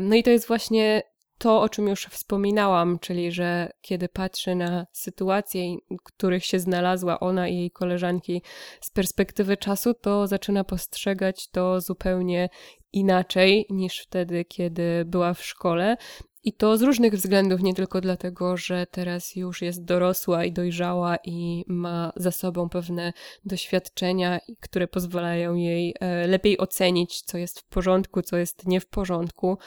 [0.02, 1.02] no i to jest właśnie
[1.40, 7.20] to, o czym już wspominałam, czyli że kiedy patrzy na sytuacje, w których się znalazła
[7.20, 8.42] ona i jej koleżanki
[8.82, 12.50] z perspektywy czasu, to zaczyna postrzegać to zupełnie
[12.94, 15.98] inaczej niż wtedy, kiedy była w szkole.
[16.44, 21.18] I to z różnych względów, nie tylko dlatego, że teraz już jest dorosła i dojrzała
[21.24, 23.14] i ma za sobą pewne
[23.46, 28.88] doświadczenia, które pozwalają jej e, lepiej ocenić, co jest w porządku, co jest nie w
[28.88, 29.58] porządku,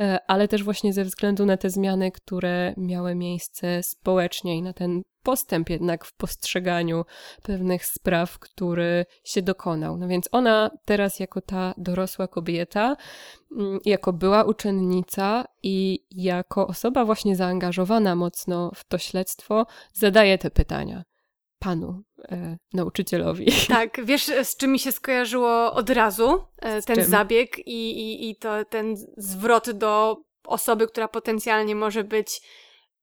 [0.00, 4.72] e, ale też właśnie ze względu na te zmiany, które miały miejsce społecznie i na
[4.72, 7.04] ten postęp jednak w postrzeganiu
[7.42, 9.96] pewnych spraw, który się dokonał.
[9.96, 12.96] No więc ona teraz, jako ta dorosła kobieta,
[13.56, 20.50] mm, jako była uczennica i jako osoba właśnie zaangażowana mocno w to śledztwo, zadaje te
[20.50, 21.04] pytania
[21.60, 22.02] panu
[22.32, 23.46] e, nauczycielowi.
[23.68, 28.36] Tak, wiesz, z czym mi się skojarzyło od razu e, ten zabieg i, i, i
[28.36, 32.40] to, ten zwrot do osoby, która potencjalnie może być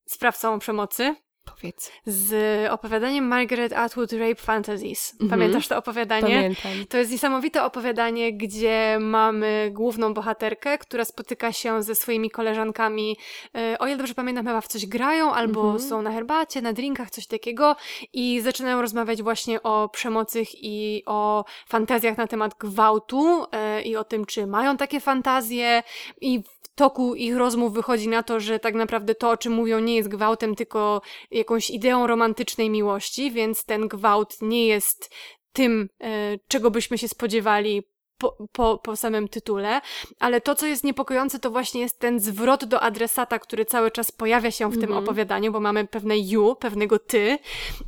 [0.05, 1.15] sprawcą przemocy?
[1.55, 1.91] Powiedz.
[2.05, 2.33] Z
[2.71, 5.13] opowiadaniem Margaret Atwood Rape Fantasies.
[5.13, 5.29] Mhm.
[5.29, 6.35] Pamiętasz to opowiadanie?
[6.35, 6.87] Pamiętam.
[6.89, 13.17] To jest niesamowite opowiadanie, gdzie mamy główną bohaterkę, która spotyka się ze swoimi koleżankami.
[13.55, 15.79] E, o ile dobrze pamiętam, chyba w coś grają, albo mhm.
[15.89, 17.75] są na herbacie, na drinkach, coś takiego
[18.13, 24.03] i zaczynają rozmawiać właśnie o przemocy i o fantazjach na temat gwałtu e, i o
[24.03, 25.83] tym, czy mają takie fantazje
[26.21, 26.43] i
[26.77, 30.09] toku ich rozmów wychodzi na to, że tak naprawdę to, o czym mówią, nie jest
[30.09, 31.01] gwałtem, tylko
[31.37, 35.15] jakąś ideą romantycznej miłości, więc ten gwałt nie jest
[35.53, 37.83] tym, e, czego byśmy się spodziewali
[38.17, 39.81] po, po, po samym tytule,
[40.19, 44.11] ale to, co jest niepokojące, to właśnie jest ten zwrot do adresata, który cały czas
[44.11, 44.81] pojawia się w mm -hmm.
[44.81, 45.03] tym mhm.
[45.03, 47.37] opowiadaniu, bo mamy pewne you, pewnego ty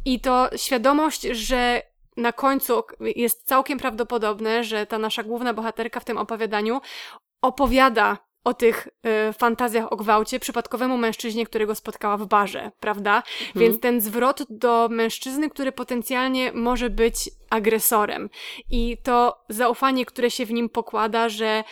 [0.05, 1.81] i to świadomość, że
[2.17, 6.81] na końcu jest całkiem prawdopodobne, że ta nasza główna bohaterka w tym opowiadaniu
[7.41, 8.87] opowiada o tych
[9.29, 13.15] y, fantazjach o gwałcie przypadkowemu mężczyźnie, którego spotkała w barze, prawda?
[13.15, 13.53] Mhm.
[13.55, 18.29] Więc ten zwrot do mężczyzny, który potencjalnie może być agresorem
[18.69, 21.63] i to zaufanie, które się w nim pokłada, że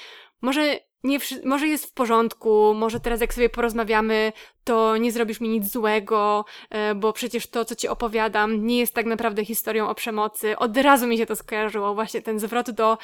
[0.42, 5.50] może nie, może jest w porządku, może teraz jak sobie porozmawiamy, to nie zrobisz mi
[5.50, 6.46] nic złego,
[6.92, 10.58] y, bo przecież to, co ci opowiadam, nie jest tak naprawdę historią o przemocy.
[10.58, 12.98] Od razu mi się to skojarzyło, właśnie ten zwrot do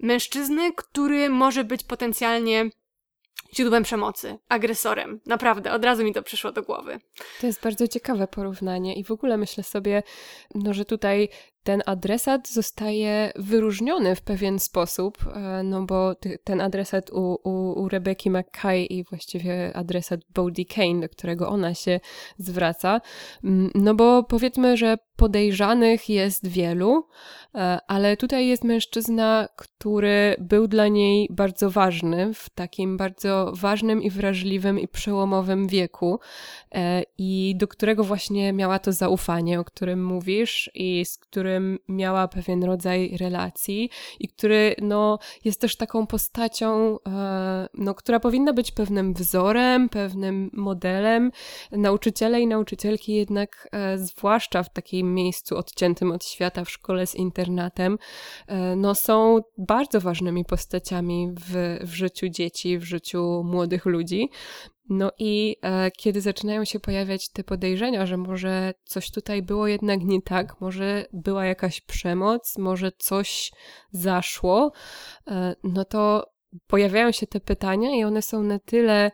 [0.00, 2.70] mężczyzny, który może być potencjalnie
[3.54, 5.20] źródłem przemocy, agresorem.
[5.26, 7.00] Naprawdę, od razu mi to przyszło do głowy.
[7.40, 10.02] To jest bardzo ciekawe porównanie i w ogóle myślę sobie,
[10.54, 11.28] no, że tutaj
[11.64, 17.88] ten adresat zostaje wyróżniony w pewien sposób, e, no bo ten adresat u, u, u
[17.88, 22.00] Rebeki McKay i właściwie adresat Bodie Kane, do którego ona się
[22.38, 23.00] zwraca,
[23.44, 27.06] mm, no bo powiedzmy, że podejrzanych jest wielu,
[27.54, 34.02] e, ale tutaj jest mężczyzna, który był dla niej bardzo ważny, w takim bardzo ważnym
[34.02, 36.20] i wrażliwym i przełomowym wieku
[36.74, 42.28] e, i do którego właśnie miała to zaufanie, o którym mówisz i z którym miała
[42.28, 48.72] pewien rodzaj relacji i który no, jest też taką postacią, e, no, która powinna być
[48.72, 51.30] pewnym wzorem, pewnym modelem.
[51.72, 54.70] Nauczyciele i nauczycielki jednak, zwłaszcza w
[55.04, 57.98] takim miejscu odciętym od świata, w szkole z internatem,
[58.46, 64.30] e, no, są bardzo ważnymi postaciami w, w życiu dzieci, w życiu młodych ludzi.
[64.88, 70.00] No i e, kiedy zaczynają się pojawiać te podejrzenia, że może coś tutaj było jednak
[70.04, 73.52] nie tak, może była jakaś przemoc, może coś
[73.90, 74.72] zaszło,
[75.26, 76.24] e, no to
[76.66, 79.10] pojawiają się te pytania i one są na tyle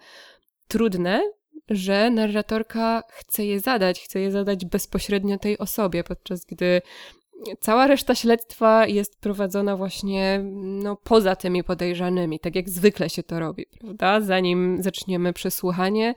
[0.69, 1.23] trudne,
[1.71, 6.83] że narratorka chce je zadać, chce je zadać bezpośrednio tej osobie, podczas gdy
[7.61, 13.41] cała reszta śledztwa jest prowadzona właśnie no, poza tymi podejrzanymi, tak jak zwykle się to
[13.41, 14.21] robi, prawda?
[14.21, 16.15] Zanim zaczniemy przesłuchanie,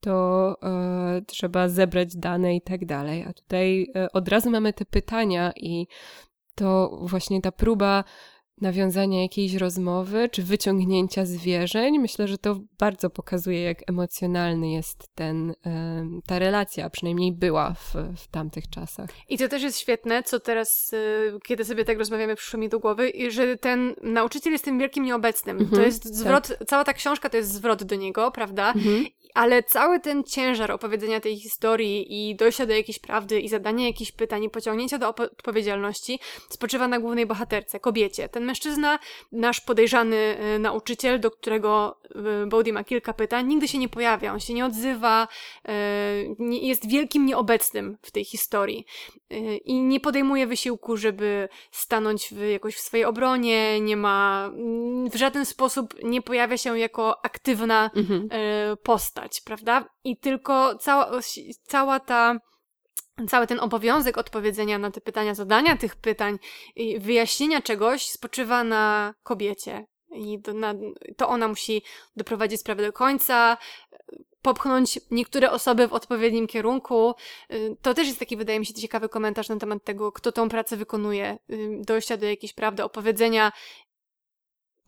[0.00, 3.24] to e, trzeba zebrać dane i tak dalej.
[3.28, 5.86] A tutaj e, od razu mamy te pytania i
[6.54, 8.04] to właśnie ta próba
[8.62, 11.98] nawiązania jakiejś rozmowy czy wyciągnięcia zwierzeń.
[11.98, 15.54] Myślę, że to bardzo pokazuje, jak emocjonalny jest ten,
[16.26, 19.10] ta relacja, a przynajmniej była w, w tamtych czasach.
[19.28, 22.78] I to też jest świetne, co teraz, y, kiedy sobie tak rozmawiamy, przyszło mi do
[22.78, 25.58] głowy, że ten nauczyciel jest tym wielkim nieobecnym.
[25.58, 26.68] Mhm, to jest zwrot, tak.
[26.68, 28.72] cała ta książka to jest zwrot do niego, prawda?
[28.72, 33.86] Mhm ale cały ten ciężar opowiedzenia tej historii i dojścia do jakiejś prawdy i zadania
[33.86, 38.28] jakichś pytań i pociągnięcia do odpowiedzialności spoczywa na głównej bohaterce, kobiecie.
[38.28, 38.98] Ten mężczyzna.
[39.32, 41.96] Nasz podejrzany nauczyciel, do którego
[42.46, 45.28] Bodhi ma kilka pytań, nigdy się nie pojawia, on się nie odzywa,
[46.38, 48.86] jest wielkim nieobecnym w tej historii
[49.64, 55.14] i nie podejmuje wysiłku, żeby stanąć w, jakoś w swojej obronie, nie ma mm, w
[55.14, 58.28] żaden sposób nie pojawia się jako aktywna mhm.
[58.82, 59.84] postać, prawda?
[60.04, 61.10] I tylko cała,
[61.66, 62.38] cała ta
[63.28, 66.38] cały ten obowiązek odpowiedzenia na te pytania, zadania tych pytań
[66.76, 69.86] i wyjaśnienia czegoś spoczywa na kobiecie.
[70.14, 70.74] I to, na,
[71.16, 71.82] to ona musi
[72.16, 73.56] doprowadzić sprawę do końca,
[74.42, 77.14] popchnąć niektóre osoby w odpowiednim kierunku.
[77.52, 80.48] Y, to też jest taki, wydaje mi się, ciekawy komentarz na temat tego, kto tą
[80.48, 83.52] pracę wykonuje, y, dojścia do jakiejś prawdy, opowiedzenia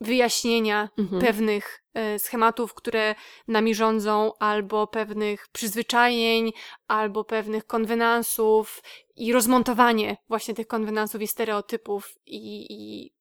[0.01, 1.21] wyjaśnienia mhm.
[1.21, 3.15] pewnych e, schematów, które
[3.47, 6.51] nami rządzą, albo pewnych przyzwyczajeń,
[6.87, 8.83] albo pewnych konwenansów
[9.15, 13.14] i rozmontowanie właśnie tych konwenansów i stereotypów i, i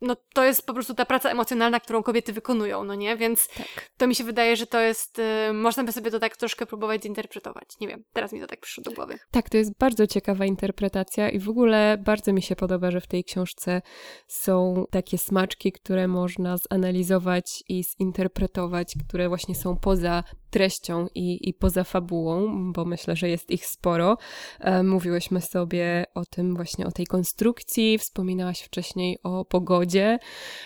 [0.00, 3.16] no to jest po prostu ta praca emocjonalna, którą kobiety wykonują, no nie?
[3.16, 3.90] Więc tak.
[3.96, 7.02] to mi się wydaje, że to jest, y, można by sobie to tak troszkę próbować
[7.02, 7.68] zinterpretować.
[7.80, 9.18] Nie wiem, teraz mi to tak przyszło do głowy.
[9.30, 13.06] Tak, to jest bardzo ciekawa interpretacja i w ogóle bardzo mi się podoba, że w
[13.06, 13.82] tej książce
[14.28, 21.54] są takie smaczki, które można zanalizować i zinterpretować, które właśnie są poza treścią i, i
[21.54, 24.16] poza fabułą, bo myślę, że jest ich sporo.
[24.60, 30.18] E, mówiłyśmy sobie o tym właśnie, o tej konstrukcji, wspominałaś wcześniej o pogodzie,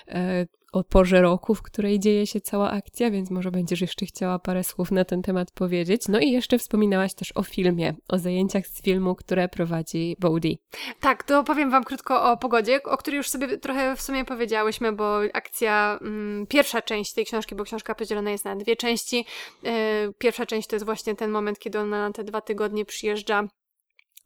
[0.08, 4.38] e, o porze roku, w której dzieje się cała akcja, więc może będziesz jeszcze chciała
[4.38, 6.08] parę słów na ten temat powiedzieć.
[6.08, 10.58] No i jeszcze wspominałaś też o filmie, o zajęciach z filmu, które prowadzi Bodhi.
[11.00, 14.92] Tak, to powiem Wam krótko o pogodzie, o której już sobie trochę w sumie powiedziałyśmy,
[14.92, 19.24] bo akcja, mm, pierwsza część tej książki, bo książka podzielona jest na dwie części.
[19.62, 19.70] Yy,
[20.18, 23.48] pierwsza część to jest właśnie ten moment, kiedy ona na te dwa tygodnie przyjeżdża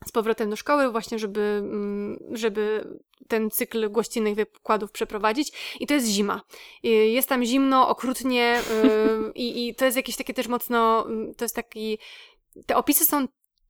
[0.06, 2.88] z powrotem do szkoły, właśnie, żeby, mm, żeby
[3.28, 5.76] ten cykl gościnnych wykładów przeprowadzić.
[5.80, 6.40] I to jest zima.
[6.82, 8.60] Jest tam zimno, okrutnie
[9.28, 11.98] y, i, i to jest jakieś takie też mocno, mm, to jest taki,
[12.66, 13.26] te opisy są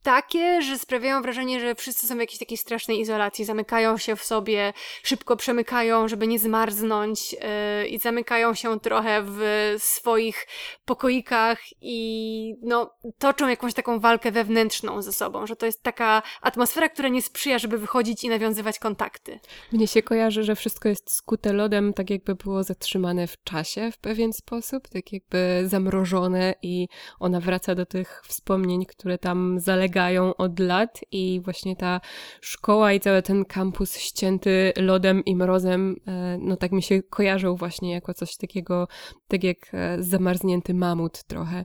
[0.08, 4.24] takie, że sprawiają wrażenie, że wszyscy są w jakiejś takiej strasznej izolacji, zamykają się w
[4.24, 10.46] sobie, szybko przemykają, żeby nie zmarznąć yy, i zamykają się trochę w swoich
[10.84, 16.88] pokoikach i no, toczą jakąś taką walkę wewnętrzną ze sobą, że to jest taka atmosfera,
[16.88, 19.40] która nie sprzyja, żeby wychodzić i nawiązywać kontakty.
[19.72, 23.98] Mnie się kojarzy, że wszystko jest skute lodem, tak jakby było zatrzymane w czasie w
[23.98, 26.88] pewien sposób, tak jakby zamrożone i
[27.20, 32.00] ona wraca do tych wspomnień, które tam zalegają biegają od lat i właśnie ta
[32.40, 37.56] szkoła i cały ten kampus ścięty lodem i mrozem, e, no tak mi się kojarzył
[37.56, 38.88] właśnie jako coś takiego,
[39.28, 41.64] tak jak e, zamarznięty mamut trochę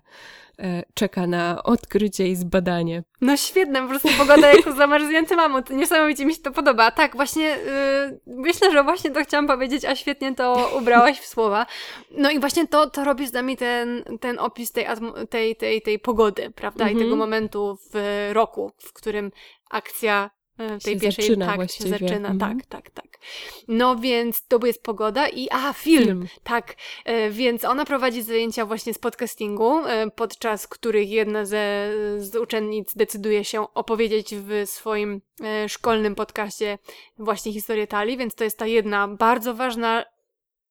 [0.93, 3.03] czeka na odkrycie i zbadanie.
[3.21, 5.69] No świetne, po prostu pogoda jako zamarznięty mamut.
[5.69, 6.91] Niesamowicie mi się to podoba.
[6.91, 11.65] Tak, właśnie yy, myślę, że właśnie to chciałam powiedzieć, a świetnie to ubrałaś w słowa.
[12.11, 14.85] No i właśnie to, to robi z nami ten, ten opis tej,
[15.29, 16.85] tej, tej, tej pogody, prawda?
[16.85, 17.19] I tego mhm.
[17.19, 19.31] momentu w roku, w którym
[19.69, 21.89] akcja E, tej się pierwszej zaczyna tak właściwie.
[21.89, 22.39] się zaczyna, mhm.
[22.39, 23.19] tak, tak, tak.
[23.67, 26.27] No więc to jest pogoda i a film, film.
[26.43, 32.35] tak, e, więc ona prowadzi zajęcia właśnie z podcastingu, e, podczas których jedna ze z
[32.35, 35.21] uczennic decyduje się opowiedzieć w swoim
[35.67, 36.77] szkolnym podcaście
[37.17, 40.05] właśnie historię Tali, więc to jest ta jedna bardzo ważna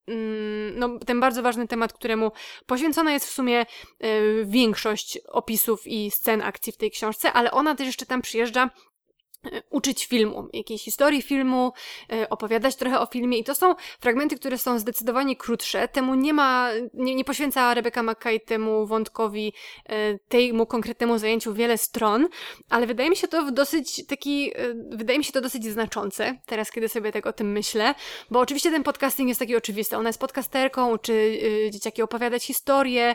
[0.08, 2.32] mm, no, ten bardzo ważny temat, któremu
[2.66, 3.66] poświęcona jest w sumie
[4.44, 8.70] większość opisów i scen akcji w tej książce, ale ona też jeszcze tam przyjeżdża
[9.70, 11.72] uczyć filmu, jakiejś historii filmu,
[12.12, 15.88] e, opowiadać trochę o filmie i to są fragmenty, które są zdecydowanie krótsze.
[15.88, 19.52] Temu nie ma, nie, nie poświęca Rebecca Mackay temu wątkowi,
[19.88, 22.28] e, temu konkretnemu zajęciu wiele stron,
[22.70, 24.52] ale wydaje mi się to dosyć taki,
[24.90, 27.94] wydaje mi się to dosyć znaczące, teraz kiedy sobie tak o tym myślę,
[28.30, 29.96] bo oczywiście ten podcasting jest taki oczywisty.
[29.96, 33.14] Ona jest podcasterką, uczy dzieciaki opowiadać historię,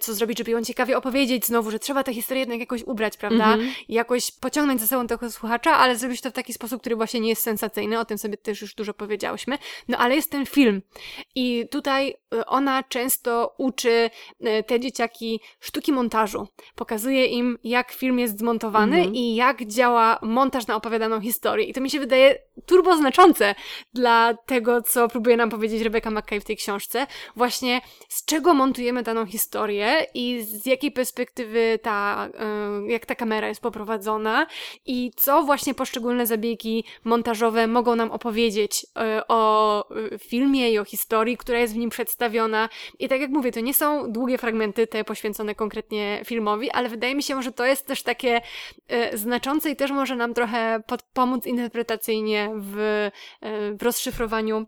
[0.00, 3.56] co zrobić, żeby ją ciekawie opowiedzieć, znowu, że trzeba tę historię jednak jakoś ubrać, prawda?
[3.88, 7.20] I jakoś pociągnąć za sobą tego słuchacza, ale zrobić to w taki sposób, który właśnie
[7.20, 9.58] nie jest sensacyjny, o tym sobie też już dużo powiedziałyśmy.
[9.88, 10.82] No ale jest ten film
[11.34, 16.48] i tutaj y, ona często uczy y, te dzieciaki sztuki montażu.
[16.74, 19.14] Pokazuje im, jak film jest zmontowany mhm.
[19.14, 21.66] i jak działa montaż na opowiadaną historię.
[21.66, 23.54] I to mi się wydaje turbo znaczące
[23.94, 27.06] dla tego, co próbuje nam powiedzieć Rebecca McKay w tej książce.
[27.36, 32.28] Właśnie z czego montujemy daną historię i z jakiej perspektywy ta,
[32.88, 34.46] y, jak ta kamera jest poprowadzona
[34.86, 40.78] i co właśnie właśnie poszczególne zabiegi montażowe mogą nam opowiedzieć e, o e, filmie i
[40.78, 42.68] o historii, która jest w nim przedstawiona.
[42.98, 47.14] I tak jak mówię, to nie są długie fragmenty te poświęcone konkretnie filmowi, ale wydaje
[47.14, 48.40] mi się, że to jest też takie
[48.88, 53.10] e, znaczące i też może nam trochę pomóc interpretacyjnie w,
[53.78, 54.66] w rozszyfrowaniu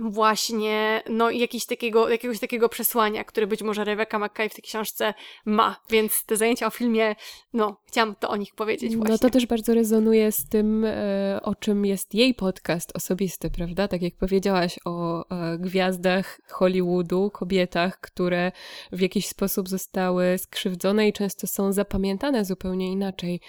[0.00, 5.14] właśnie no jakiś takiego, jakiegoś takiego przesłania, które być może Rebecca McKay w tej książce
[5.44, 7.14] ma, więc te zajęcia o filmie,
[7.52, 9.12] no chciałam to o nich powiedzieć właśnie.
[9.12, 13.88] No to też bardzo rezonuje z tym, e, o czym jest jej podcast osobisty, prawda?
[13.88, 18.52] Tak jak powiedziałaś o e, gwiazdach Hollywoodu, kobietach, które
[18.92, 23.40] w jakiś sposób zostały skrzywdzone i często są zapamiętane zupełnie inaczej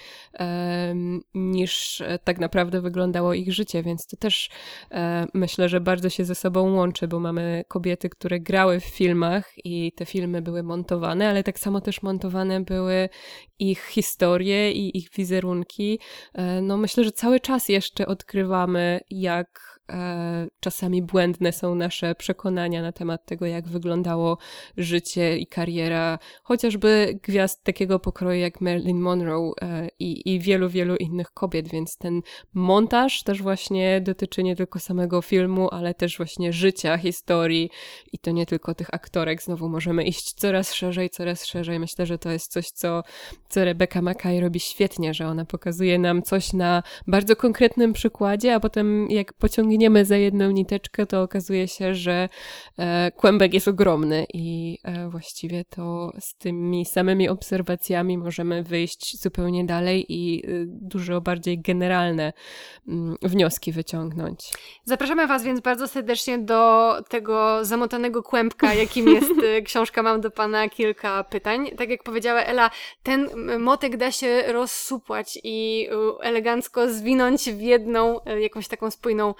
[1.33, 4.49] niż tak naprawdę wyglądało ich życie, więc to też
[4.91, 9.53] e, myślę, że bardzo się ze sobą łączy, bo mamy kobiety, które grały w filmach
[9.65, 13.09] i te filmy były montowane, ale tak samo też montowane były
[13.59, 15.99] ich historie i ich wizerunki.
[16.33, 19.70] E, no myślę, że cały czas jeszcze odkrywamy, jak
[20.59, 24.37] czasami błędne są nasze przekonania na temat tego, jak wyglądało
[24.77, 30.95] życie i kariera chociażby gwiazd takiego pokroju jak Marilyn Monroe e, i, i wielu, wielu
[30.95, 32.21] innych kobiet, więc ten
[32.53, 37.69] montaż też właśnie dotyczy nie tylko samego filmu, ale też właśnie życia, historii
[38.13, 39.41] i to nie tylko tych aktorek.
[39.41, 41.79] Znowu możemy iść coraz szerzej, coraz szerzej.
[41.79, 43.03] Myślę, że to jest coś, co,
[43.49, 48.59] co Rebecca Mackay robi świetnie, że ona pokazuje nam coś na bardzo konkretnym przykładzie, a
[48.59, 52.29] potem jak pociągnie ciągniemy za jedną niteczkę, to okazuje się, że
[52.77, 59.65] e, kłębek jest ogromny i e, właściwie to z tymi samymi obserwacjami możemy wyjść zupełnie
[59.65, 62.33] dalej i e, dużo bardziej generalne
[62.87, 64.53] mm, wnioski wyciągnąć.
[64.85, 69.33] Zapraszamy Was więc bardzo serdecznie do tego zamotanego kłębka, jakim jest
[69.65, 70.03] książka.
[70.03, 71.69] Mam do Pana kilka pytań.
[71.77, 72.69] Tak jak powiedziała Ela,
[73.03, 73.29] ten
[73.59, 75.87] motek da się rozsupłać i
[76.21, 79.33] elegancko zwinąć w jedną, jakąś taką spójną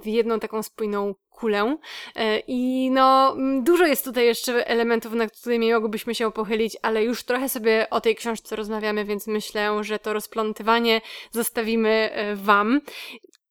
[0.00, 1.76] w jedną taką spójną kulę.
[2.16, 7.22] E, I no, dużo jest tutaj jeszcze elementów, nad którymi mogłybyśmy się pochylić, ale już
[7.22, 11.00] trochę sobie o tej książce rozmawiamy, więc myślę, że to rozplątywanie
[11.30, 12.80] zostawimy e, Wam.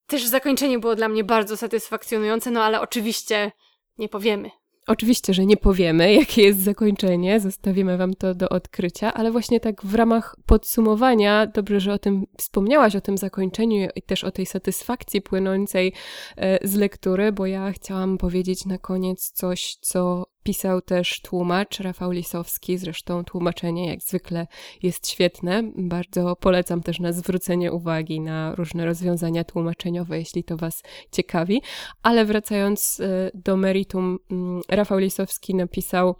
[0.07, 3.51] Też zakończenie było dla mnie bardzo satysfakcjonujące, no ale oczywiście
[3.97, 4.51] nie powiemy,
[4.87, 9.85] Oczywiście, że nie powiemy, jakie jest zakończenie, zostawimy Wam to do odkrycia, ale właśnie tak
[9.85, 14.45] w ramach podsumowania, dobrze, że o tym wspomniałaś, o tym zakończeniu i też o tej
[14.45, 15.93] satysfakcji płynącej
[16.37, 22.11] e, z lektury, bo ja chciałam powiedzieć na koniec coś, co Pisał też tłumacz Rafał
[22.11, 24.47] Lisowski, zresztą tłumaczenie jak zwykle
[24.83, 25.63] jest świetne.
[25.75, 31.61] Bardzo polecam też na zwrócenie uwagi na różne rozwiązania tłumaczeniowe, jeśli to Was ciekawi.
[32.03, 36.15] Ale wracając e, do meritum, mm, Rafał Lisowski napisał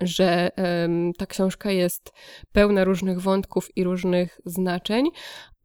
[0.00, 0.50] że
[1.18, 2.12] ta książka jest
[2.52, 5.10] pełna różnych wątków i różnych znaczeń,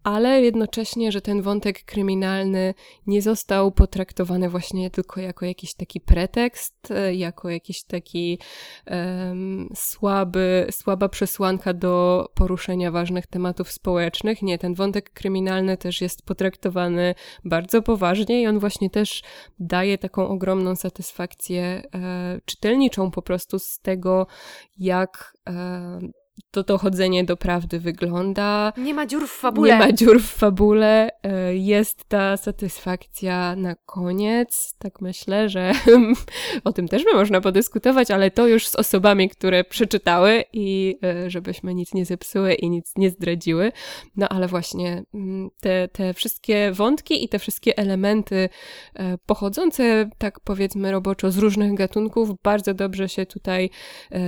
[0.03, 2.73] ale jednocześnie, że ten wątek kryminalny
[3.07, 8.39] nie został potraktowany właśnie tylko jako jakiś taki pretekst, e, jako jakiś taki
[8.87, 14.41] um, słaby, słaba przesłanka do poruszenia ważnych tematów społecznych.
[14.41, 19.23] Nie, ten wątek kryminalny też jest potraktowany bardzo poważnie i on właśnie też
[19.59, 24.27] daje taką ogromną satysfakcję e, czytelniczą po prostu z tego,
[24.77, 25.99] jak e,
[26.51, 28.73] to dochodzenie do prawdy wygląda.
[28.77, 29.73] Nie ma dziur w fabule.
[29.73, 31.09] Nie ma dziur w fabule.
[31.23, 34.75] E, jest ta satysfakcja na koniec.
[34.79, 35.71] Tak myślę, że
[36.63, 41.29] o tym też by można podyskutować, ale to już z osobami, które przeczytały i e,
[41.29, 43.71] żebyśmy nic nie zepsuły i nic nie zdradziły.
[44.15, 48.49] No ale właśnie mm, te, te wszystkie wątki i te wszystkie elementy
[48.93, 53.69] e, pochodzące, tak powiedzmy roboczo, z różnych gatunków bardzo dobrze się tutaj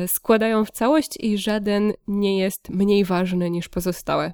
[0.07, 4.34] składają w całość i żaden nie jest mniej ważny niż pozostałe.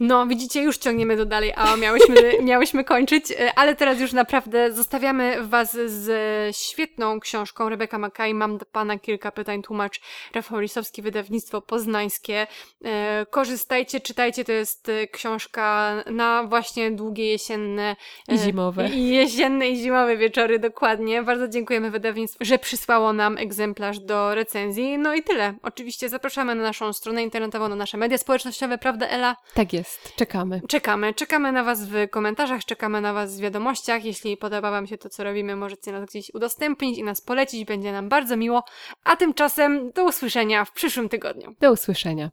[0.00, 4.72] No, widzicie, już ciągniemy to dalej, a miałyśmy, miałyśmy kończyć, e, ale teraz już naprawdę
[4.72, 8.34] zostawiamy Was z świetną książką Rebeka Makaj.
[8.34, 10.00] Mam do Pana kilka pytań, tłumacz
[10.34, 12.46] Rafał Lisowski, wydawnictwo poznańskie.
[12.84, 17.96] E, korzystajcie, czytajcie, to jest e, książka na właśnie długie jesienne
[18.28, 18.88] i zimowe.
[18.88, 21.22] I jesienne i zimowe wieczory, dokładnie.
[21.22, 24.98] Bardzo dziękujemy wydawnictwu, że przysłało nam egzemplarz do recenzji.
[24.98, 25.54] No i tyle.
[25.62, 29.36] Oczywiście zapraszamy na naszą stronę internetową, na nasze media społecznościowe, prawda Ela?
[29.54, 30.60] Tak jest, czekamy.
[30.68, 31.14] Czekamy.
[31.14, 34.04] Czekamy na Was w komentarzach, czekamy na Was w wiadomościach.
[34.04, 37.64] Jeśli podoba Wam się to, co robimy, możecie nas gdzieś udostępnić i nas polecić.
[37.64, 38.64] Będzie nam bardzo miło.
[39.04, 41.54] A tymczasem do usłyszenia w przyszłym tygodniu.
[41.60, 42.30] Do usłyszenia.